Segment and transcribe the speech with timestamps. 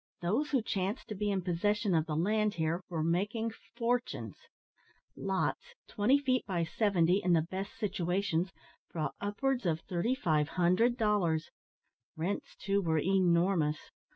[0.23, 4.35] Those who chanced to be in possession of the land here were making fortunes.
[5.15, 8.51] Lots, twenty feet by seventy, in the best situations,
[8.91, 11.51] brought upwards of 3500 dollars.
[12.17, 13.91] Rents, too, were enormous.